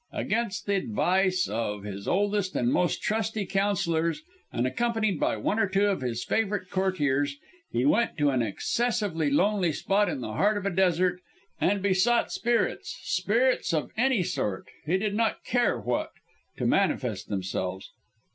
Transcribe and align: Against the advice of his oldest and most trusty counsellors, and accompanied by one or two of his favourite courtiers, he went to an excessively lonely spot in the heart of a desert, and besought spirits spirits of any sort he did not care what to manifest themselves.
Against 0.13 0.65
the 0.65 0.73
advice 0.77 1.47
of 1.47 1.83
his 1.83 2.07
oldest 2.07 2.55
and 2.55 2.73
most 2.73 3.03
trusty 3.03 3.45
counsellors, 3.45 4.23
and 4.51 4.65
accompanied 4.65 5.19
by 5.19 5.37
one 5.37 5.59
or 5.59 5.69
two 5.69 5.85
of 5.85 6.01
his 6.01 6.23
favourite 6.23 6.71
courtiers, 6.71 7.37
he 7.71 7.85
went 7.85 8.17
to 8.17 8.31
an 8.31 8.41
excessively 8.41 9.29
lonely 9.29 9.71
spot 9.71 10.09
in 10.09 10.21
the 10.21 10.31
heart 10.33 10.57
of 10.57 10.65
a 10.65 10.71
desert, 10.71 11.21
and 11.59 11.83
besought 11.83 12.31
spirits 12.31 12.97
spirits 13.03 13.75
of 13.75 13.91
any 13.95 14.23
sort 14.23 14.65
he 14.87 14.97
did 14.97 15.13
not 15.13 15.43
care 15.45 15.79
what 15.79 16.09
to 16.57 16.65
manifest 16.65 17.27
themselves. 17.29 17.91